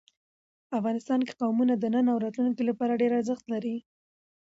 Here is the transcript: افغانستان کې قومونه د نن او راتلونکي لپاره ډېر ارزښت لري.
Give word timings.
افغانستان 0.77 1.19
کې 1.27 1.37
قومونه 1.41 1.73
د 1.77 1.85
نن 1.93 2.05
او 2.11 2.17
راتلونکي 2.25 2.63
لپاره 2.69 2.99
ډېر 3.01 3.11
ارزښت 3.19 3.45
لري. 3.53 3.75